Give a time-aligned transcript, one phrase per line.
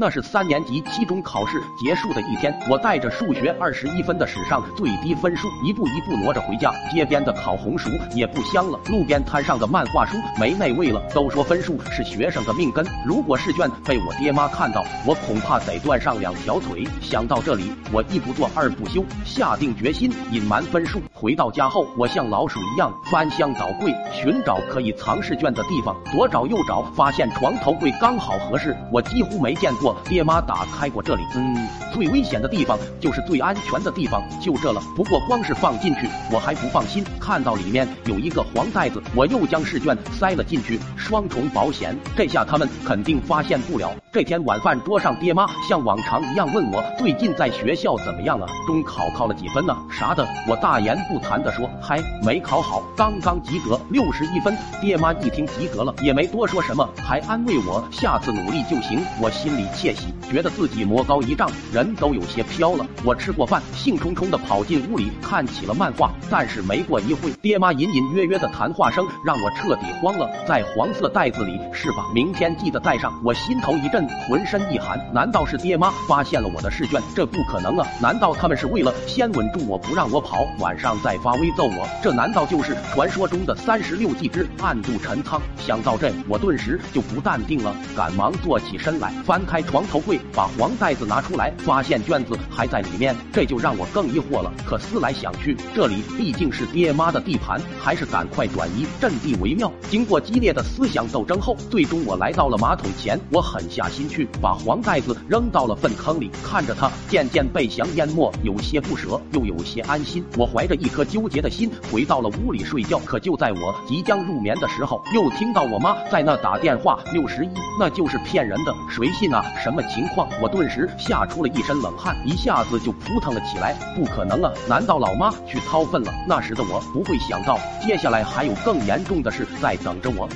[0.00, 6.72] 那是三年级期中考试结束的一天，我带着数学二十一分的史上最低分数，一步一步挪着回家。
[6.90, 11.02] 街边的烤红薯也不香了，路边摊上的漫画书没那味了。
[11.14, 16.88] 都说分数是学生的命根，如果试卷被我爹妈看到，我恐怕得断上两条腿。
[17.02, 21.02] 想到这里，我一不做二不休，下定决心隐瞒分数。
[21.12, 28.74] 回到家后，我像老鼠一样翻箱倒柜，寻找可以藏试卷的地方，左找右找，发现床头柜刚好合适。
[28.90, 31.22] 我几乎没见过爹妈打开过这里。
[31.34, 34.80] 嗯，最危险的地方就是最安全的地方，就这了。
[34.96, 37.04] 不过光是放进去，我还不放心。
[37.20, 41.96] 看到里面有一个黄袋子，我又将试卷塞了进去，双重保险。
[42.16, 43.92] 这下他们肯定发现不了。
[44.12, 48.46] 这天晚饭桌上，爹妈像往常一样问我最近在学校怎么样啊？
[48.66, 49.76] 中考考了几分呢？
[49.90, 50.26] 啥的？
[50.48, 54.56] 我大言不惭的说，嗨，没考好，刚刚及格，六十一分。
[54.80, 59.00] 爹妈一听及格了，也没多说什么，还安慰我下次努力就行。
[59.20, 62.86] 我心里窃喜，觉得自己魔高一丈，人都有些飘了。
[63.04, 66.10] 我吃过饭，兴冲冲的跑进屋里看起了漫画。
[66.30, 70.28] 但是没过一会，爹妈隐隐约约的谈话声让我彻底慌了。
[70.46, 72.10] 在黄色袋子里是吧？
[72.14, 73.12] 明天记得带上。
[73.24, 74.00] 我心头一震。
[74.28, 77.00] 浑身一寒，难道是爹妈发现了我的试卷？
[77.14, 77.86] 这不可能啊！
[78.00, 81.88] 难道他们是为了先稳住我不让我跑，晚上再发威揍我？
[82.02, 85.40] 这难道就是传说中的三十六计之暗度陈仓？
[85.58, 94.50] 想到这，我顿时就不淡定了，赶忙坐起身来，翻开开床头柜，把黄袋子拿出来，发现卷子还在里面，这就让我更疑惑了。
[94.64, 99.70] 可思来想去，这里毕竟是爹妈的地盘，还是赶快转移阵地为妙。
[99.90, 104.26] 经过激烈的思想斗争后，最终我来到了马桶前，我狠下心去。
[104.40, 110.24] 把黄袋子扔到了粪坑里，看着它渐渐被翔淹没，有些不舍，又有些安心。
[110.38, 112.98] 我怀着一颗纠结的心回到了屋里睡觉。
[113.00, 116.98] 可就在我即将入眠的时候，又听到我妈在那打电话。
[117.12, 119.44] 六十一，那就是骗人的，谁信啊？
[119.58, 120.28] 什么情况？
[120.40, 123.74] 我顿时吓出了一身冷汗，一下子就扑腾了起来。
[123.94, 124.52] 不可能啊！
[124.68, 126.12] 难道老妈去掏粪了？
[126.26, 130.28] 那时的我不会想到，接下来还有更严重的事在等着我。